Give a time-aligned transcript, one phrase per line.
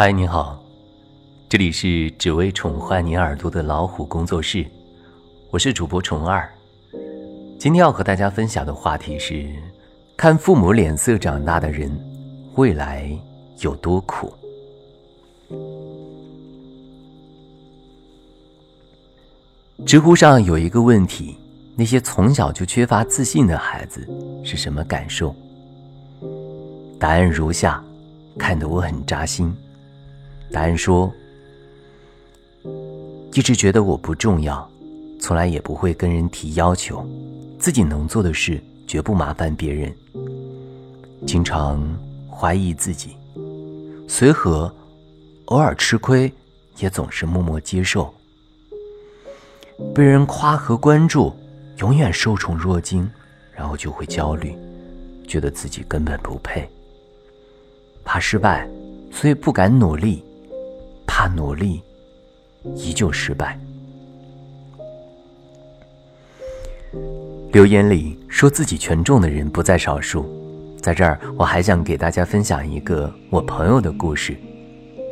[0.00, 0.56] 嗨，你好，
[1.48, 4.64] 这里是只为宠坏你耳朵的老虎工作室，
[5.50, 6.48] 我是主播虫二。
[7.58, 9.52] 今天要和大家分享的话题是：
[10.16, 11.90] 看父母脸色长大的人，
[12.54, 13.10] 未来
[13.58, 14.32] 有多苦？
[19.84, 21.36] 知乎上有一个问题：
[21.74, 24.08] 那些从小就缺乏自信的孩子
[24.44, 25.34] 是什么感受？
[27.00, 27.82] 答案如下，
[28.38, 29.52] 看得我很扎心。
[30.50, 31.12] 答案说：
[33.32, 34.68] 一直觉得我不重要，
[35.20, 37.06] 从来也不会跟人提要求，
[37.58, 39.94] 自己能做的事绝不麻烦别人。
[41.26, 41.82] 经常
[42.30, 43.16] 怀疑自己，
[44.08, 44.72] 随和，
[45.46, 46.32] 偶尔吃亏，
[46.78, 48.12] 也总是默默接受。
[49.94, 51.32] 被人夸和关注，
[51.78, 53.08] 永远受宠若惊，
[53.52, 54.56] 然后就会焦虑，
[55.26, 56.68] 觉得自己根本不配。
[58.04, 58.68] 怕失败，
[59.12, 60.24] 所以不敢努力。
[61.18, 61.82] 怕努力，
[62.76, 63.58] 依旧失败。
[67.50, 70.24] 留言里说自己权重的人不在少数，
[70.80, 74.36] 在这儿我还想给大家分享一个我朋友的故事。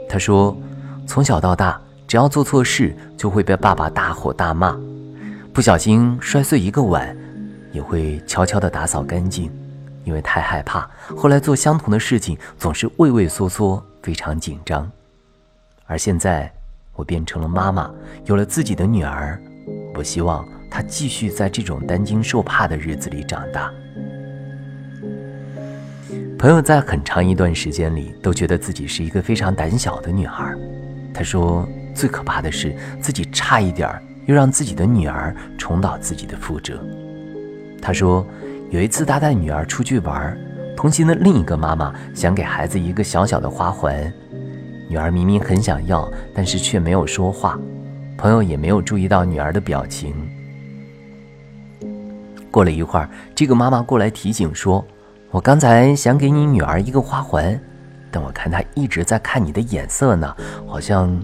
[0.09, 0.57] 他说，
[1.09, 4.79] 从小到大，只要做错事，就会被爸爸大吼大骂，
[5.53, 7.17] 不小心摔碎一个碗，
[7.73, 9.51] 也会悄悄地打扫干净，
[10.05, 14.89] 因为太害怕，后来做相同的事情总是畏畏缩缩，非常紧张。
[15.87, 16.53] 而现在，
[16.95, 17.91] 我变成了妈妈，
[18.25, 19.41] 有了自己的女儿。
[19.95, 23.73] 我希望她继续在这种担惊受怕的日子里长大。
[26.39, 30.55] 朋友在很长一段时间里都觉得自己是一个非常胆小的女孩。
[31.15, 33.91] 他说，最可怕的是自己差一点
[34.27, 36.79] 又让自己的女儿重蹈自己的覆辙。
[37.81, 38.27] 他说，
[38.71, 40.37] 有一次他带女儿出去玩，
[40.77, 44.13] 同行的另一个妈妈想给孩子一个小小的花环。
[44.89, 47.59] 女儿明明很想要，但是却没有说话，
[48.17, 50.15] 朋友也没有注意到女儿的表情。
[52.51, 54.83] 过了一会儿，这个妈妈过来提醒说
[55.31, 57.61] ：“我刚才想给你女儿一个花环，
[58.11, 60.35] 但我看她一直在看你的眼色呢，
[60.67, 61.15] 好像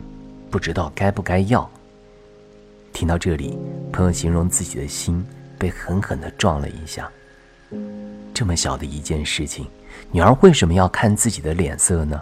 [0.50, 1.68] 不知道该不该要。”
[2.92, 3.58] 听到这里，
[3.90, 5.24] 朋友形容自己的心
[5.56, 7.10] 被狠狠地撞了一下。
[8.34, 9.66] 这么小的一件事情，
[10.10, 12.20] 女儿为什么要看自己的脸色呢？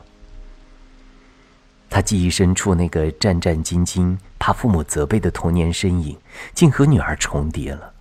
[1.91, 6.17] 他记忆深处那个战战兢兢、怕父母责备的童年身影，
[6.55, 7.93] 竟和女儿重叠了。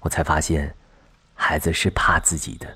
[0.00, 0.74] 我才发现，
[1.32, 2.66] 孩子是怕自己的，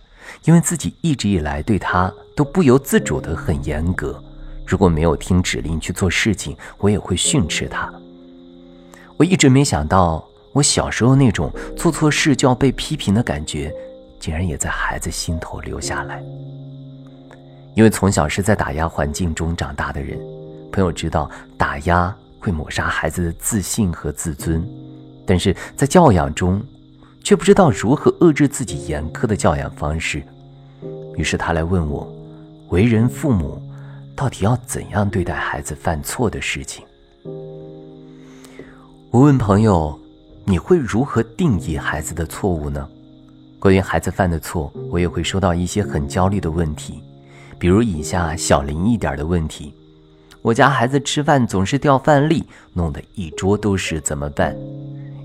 [0.44, 4.20] 因为自己一直以来对他都不由自主的很严格。
[4.66, 7.92] 如果没有听指令去做事情，我也会训斥他。
[9.19, 13.70] 我一直没想到，我小时候那种做错事就要被批评的感觉，
[14.19, 16.22] 竟然也在孩子心头留下来。
[17.75, 20.19] 因为从小是在打压环境中长大的人。
[20.78, 24.64] 朋友知道打压会抹杀孩子的自信和自尊，
[25.26, 26.62] 但是在教养中，
[27.24, 30.22] 却不知道如何遏制自己严苛的教养方式。
[31.16, 32.08] 于是他来问我，
[32.68, 33.60] 为人父母
[34.14, 36.84] 到底要怎样对待孩子犯错的事情？
[39.10, 39.98] 我问朋友，
[40.44, 42.88] 你会如何定义孩子的错误呢？
[43.58, 47.02] 关于孩子犯的错，我也会收到一些很焦虑的问题，
[47.58, 49.74] 比如以下小零一点的问题。
[50.48, 52.42] 我家孩子吃饭总是掉饭粒，
[52.72, 54.56] 弄得一桌都是，怎么办？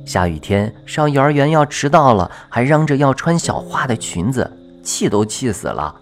[0.05, 4.51] 下雨天上幼儿园要迟到了，还嚷着要穿小花的裙子，
[4.83, 5.95] 气都气死了。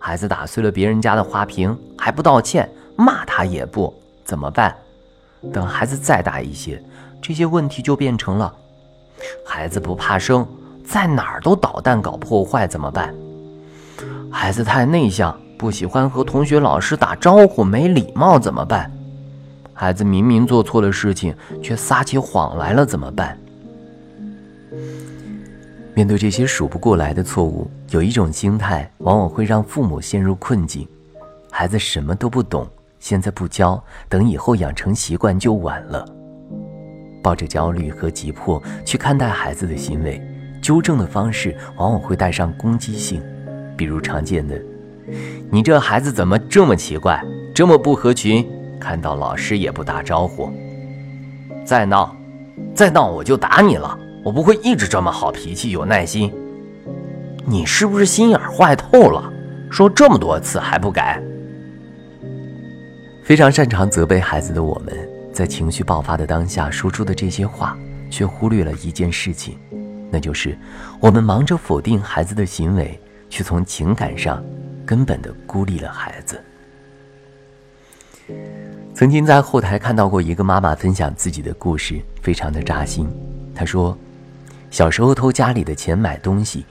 [0.00, 3.94] 孩子打碎了别人家的花瓶，还不道歉，骂他也不，
[4.24, 4.74] 怎么办？
[5.52, 6.82] 等孩子再大一些，
[7.22, 8.52] 这些问题就变成了：
[9.46, 10.44] 孩子不怕生，
[10.84, 13.14] 在哪儿都捣蛋搞破坏，怎么办？
[14.28, 15.40] 孩子太内向。
[15.58, 18.90] 不喜欢和同学、老师打招呼，没礼貌怎么办？
[19.72, 23.38] 孩子明明做错了事情，却撒起谎来了怎么办？
[25.94, 30.86] 面对这些数不过来的错误，有一种心态往往会让父母陷入困境：
[31.50, 32.66] 孩子什么都不懂，
[33.00, 36.06] 现在不教，等以后养成习惯就晚了。
[37.22, 40.20] 抱着焦虑和急迫去看待孩子的行为，
[40.62, 43.22] 纠正的方式往往会带上攻击性，
[43.76, 44.60] 比如常见的。
[45.50, 47.22] 你这孩子怎么这么奇怪，
[47.54, 48.46] 这么不合群？
[48.78, 50.52] 看到老师也不打招呼。
[51.64, 52.14] 再闹，
[52.74, 53.98] 再闹我就打你了！
[54.24, 56.32] 我不会一直这么好脾气、有耐心。
[57.44, 59.32] 你是不是心眼坏透了？
[59.70, 61.20] 说这么多次还不改？
[63.24, 64.96] 非常擅长责备孩子的我们，
[65.32, 67.76] 在情绪爆发的当下说出的这些话，
[68.10, 69.58] 却忽略了一件事情，
[70.10, 70.56] 那就是
[71.00, 74.40] 我们忙着否定孩子的行为，却从情感上。
[74.86, 76.40] 根本的孤立了孩子。
[78.94, 83.06] 曾经在后台看到过一个妈妈分享自己的故事，非常的扎心。
[83.54, 83.98] 她说，
[84.70, 86.64] 小时候偷家里的钱买东西，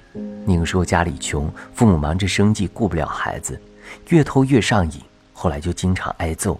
[0.46, 3.60] 那个时候家里穷，父母忙着生计，顾不了孩子，
[4.10, 5.02] 越偷越上瘾，
[5.34, 6.60] 后来就经常挨揍。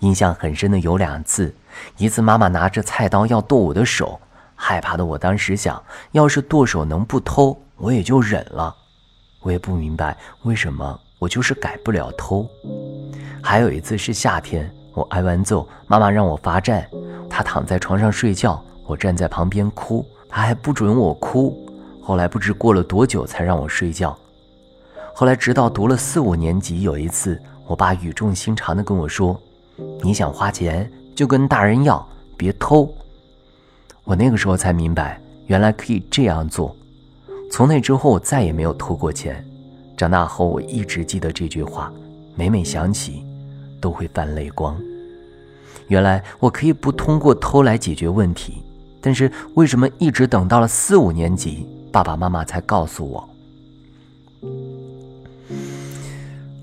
[0.00, 1.54] 印象很深的有两次，
[1.96, 4.20] 一次妈妈拿着菜刀要剁我的手，
[4.54, 5.82] 害怕的我当时想，
[6.12, 8.74] 要是剁手能不偷，我也就忍了。
[9.46, 12.44] 我也不明白为什么我就是改不了偷。
[13.40, 14.68] 还有一次是夏天。
[14.92, 16.88] 我挨完揍，妈妈让我罚站。
[17.28, 21.54] 她躺在床上睡觉，我站在旁边哭，她还不准我哭。
[22.02, 24.18] 后来不知过了多久才让我睡觉。
[25.14, 29.38] 后来直到读了四五年级，有一次，我爸语重心长地跟我说
[30.02, 32.04] ：“你想花钱就跟大人要，
[32.36, 32.92] 别偷。”
[34.02, 36.74] 我那个时候才明白，原来可以这样做。
[37.50, 39.44] 从那之后，我再也没有偷过钱。
[39.96, 41.92] 长大后，我一直记得这句话，
[42.34, 43.24] 每每想起。
[43.80, 44.76] 都会泛泪光。
[45.88, 48.62] 原来我可以不通过偷来解决问题，
[49.00, 53.28] 但是为什么一直等到了四五年级，爸爸妈妈才告诉我？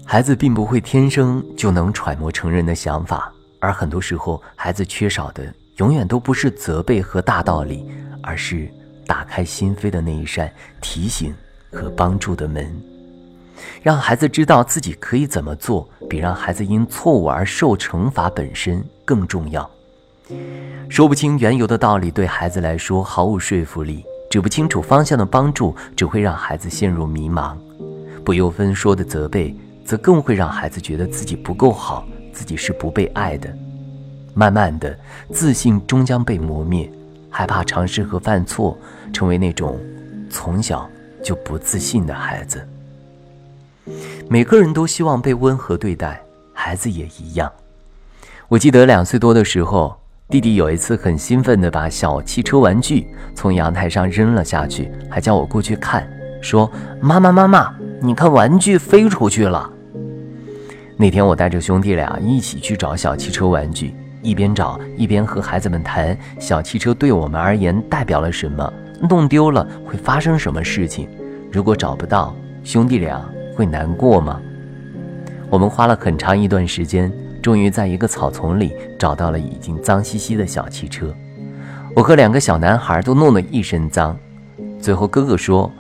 [0.04, 5.46] 孩子并不会天生就能揣摩成人的想法，而很多时候，孩子缺少的
[5.78, 7.86] 永远都不是责备和大道理，
[8.22, 8.70] 而是
[9.06, 10.52] 打开心扉的那一扇
[10.82, 11.34] 提醒
[11.72, 12.74] 和帮助的门。
[13.82, 19.70] 让孩子知道自己可以怎么做，比让孩子因错误而受惩罚本身更重要。
[20.90, 27.56] 说不清缘由的道理对孩子来说毫无说服力，指不清楚方向的帮助只会让孩子陷入迷茫。
[28.24, 33.54] 不由分说的责备，则更会让孩子觉得自己不够好，自己是不被爱的。
[34.34, 34.98] 慢慢的，
[35.32, 36.90] 自信终将被磨灭，
[37.30, 38.78] 害怕尝试和犯错，
[39.14, 39.80] 成为那种
[40.30, 40.90] 从小
[41.24, 42.68] 就不自信的孩子。
[44.28, 46.22] 每个人都希望被温和对待，
[46.54, 47.50] 孩子也一样。
[48.50, 49.96] 我记得两岁多的时候，
[50.30, 56.08] 弟弟有一次很兴奋地把小汽车玩具从阳台上扔了下去，还叫我过去看，
[56.42, 56.70] 说
[57.00, 59.70] ：“妈妈，妈妈，你看玩具飞出去了。”
[60.96, 68.72] 那天我带着兄弟俩一起去找小汽车玩具，一边找一边和孩子们谈小汽车对我们而言代表了什么，
[69.10, 71.08] 弄丢了会发生什么事情，
[71.52, 73.24] 如果找不到，兄弟俩。
[73.56, 74.42] 会难过吗？
[75.48, 81.14] 我们花了很长一段时间，终于在一个草丛里找到了已经脏兮兮的小汽车。
[81.96, 84.18] 我和两个小男孩都弄得一身脏。
[84.82, 85.72] 最后哥哥说：“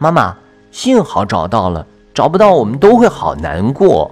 [0.00, 0.34] 妈妈，
[0.70, 4.10] 幸好找到了，找不到我们都会好难过。”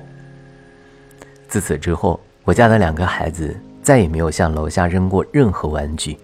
[1.48, 6.18] 自此之后，我家的两个孩子再也没有向楼下扔过任何玩具。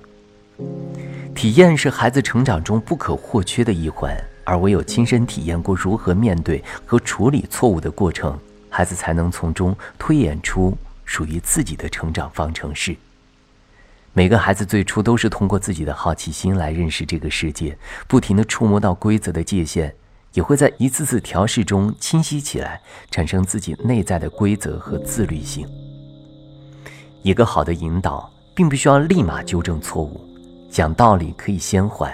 [1.38, 4.12] 体验是孩子成长中不可或缺的一环。
[4.42, 8.36] 而唯有亲身体验过如何面对和处理错误的过程，
[8.68, 12.96] 孩子才能从中推演出属于自己的成长方程式。
[14.12, 19.94] 每个孩子最初都是通过自己的好奇心来认识这个世界，不停地触摸到规则的界限，
[20.32, 22.80] 也会在一次次调试中清晰起来，
[23.12, 25.68] 产生自己内在的规则和自律性。
[27.22, 30.27] 一个好的引导，并不需要立马纠正错误，
[30.70, 32.12] 讲道理可以先缓，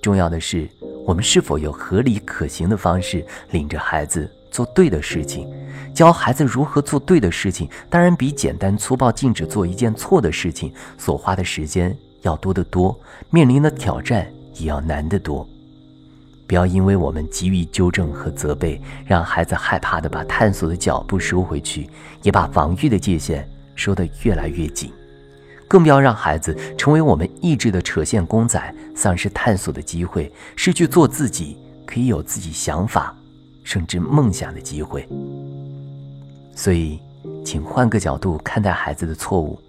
[0.00, 0.68] 重要的是。
[1.04, 5.48] 我们是否有合理可行的方式领着孩子做对的事情？
[5.94, 12.98] 教孩子如何做对的事情，当然比简单粗暴禁止做一件错的事情所花的时间要多得多，
[13.30, 15.48] 面临的挑战也要难得多。
[16.48, 21.88] 不要因为我们急于纠正和责备，让孩子害怕的把探索的脚步收回去，
[22.22, 24.92] 也把防御的界限收得越来越紧。
[25.68, 33.14] 更不要让孩子成为我们意志的扯线公仔，丧失探索的机会，失去做自己、可以有自己想法，
[33.64, 35.08] 甚至梦想的机会。
[36.54, 37.00] 所以，
[37.44, 39.60] 请换个角度看待孩子的错误。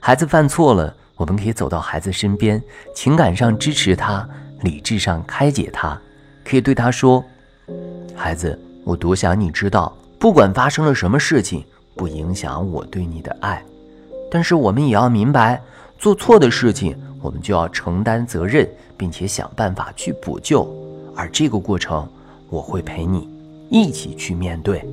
[0.00, 2.62] 孩子犯错了，我们可以走到孩子身边，
[2.94, 4.28] 情感上支持他，
[4.62, 5.98] 理智上开解他。
[6.44, 7.24] 可以对他说
[8.14, 11.64] ：“孩子，我多想你知道，不管发生了什么事情，
[11.94, 13.62] 不影响我对你的爱。”
[14.30, 15.60] 但是我们也要明白，
[15.98, 20.68] 做错的事情，我们就要承担责任，并且想办法去补救。
[21.16, 22.08] 而这个过程，
[22.48, 23.28] 我会陪你
[23.70, 24.84] 一起去面对。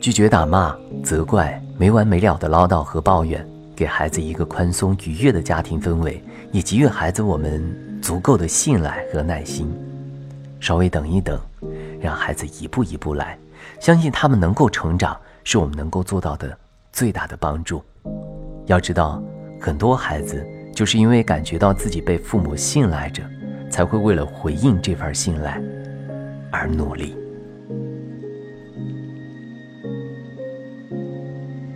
[0.00, 0.74] 拒绝打骂、
[1.04, 3.46] 责怪、没完没了的唠叨和抱怨，
[3.76, 6.22] 给孩子一个宽松愉悦的家庭氛围，
[6.52, 9.70] 也给予孩子我们足够的信赖和耐心。
[10.60, 11.38] 稍微等一等，
[12.00, 13.38] 让孩子一步一步来，
[13.78, 15.16] 相信他们能够成长。
[15.44, 16.56] 是我们能够做到的
[16.92, 17.82] 最大的帮助。
[18.66, 19.22] 要知道
[19.60, 23.22] 很多孩子就是因为感觉到自己被父母信赖着
[23.70, 25.60] 才会为了回应这份信赖
[26.50, 27.16] 而努力。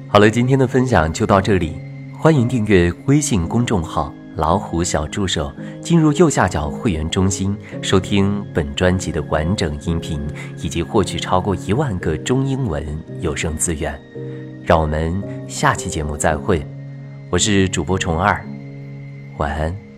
[0.08, 1.80] 好了今天的分享就到这里
[2.18, 10.20] 欢迎订阅微信公众号老虎小助手”，进入右下角会员中心，收听本专辑的完整音频，
[10.56, 12.84] 以及获取超过一万个中英文
[13.20, 13.98] 有声资源。
[14.64, 16.64] 让我们下期节目再会，
[17.30, 18.42] 我是主播虫二，
[19.38, 19.91] 晚安。